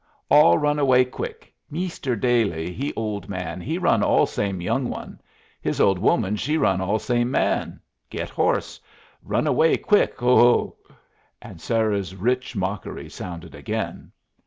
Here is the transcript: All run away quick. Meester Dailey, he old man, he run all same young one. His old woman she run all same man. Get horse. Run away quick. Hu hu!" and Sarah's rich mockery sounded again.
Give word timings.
All 0.31 0.57
run 0.57 0.79
away 0.79 1.05
quick. 1.05 1.53
Meester 1.69 2.15
Dailey, 2.15 2.73
he 2.73 2.91
old 2.95 3.29
man, 3.29 3.61
he 3.61 3.77
run 3.77 4.01
all 4.01 4.25
same 4.25 4.59
young 4.59 4.89
one. 4.89 5.21
His 5.61 5.79
old 5.79 5.99
woman 5.99 6.37
she 6.37 6.57
run 6.57 6.81
all 6.81 6.97
same 6.97 7.29
man. 7.29 7.79
Get 8.09 8.27
horse. 8.31 8.79
Run 9.21 9.45
away 9.45 9.77
quick. 9.77 10.19
Hu 10.19 10.35
hu!" 10.37 10.75
and 11.39 11.61
Sarah's 11.61 12.15
rich 12.15 12.55
mockery 12.55 13.09
sounded 13.09 13.53
again. 13.53 14.11